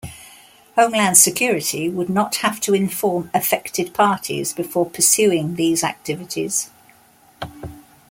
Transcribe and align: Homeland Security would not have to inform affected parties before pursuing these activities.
Homeland 0.75 1.15
Security 1.19 1.87
would 1.87 2.09
not 2.09 2.37
have 2.37 2.59
to 2.61 2.73
inform 2.73 3.29
affected 3.35 3.93
parties 3.93 4.51
before 4.51 4.89
pursuing 4.89 5.53
these 5.57 5.83
activities. 5.83 6.71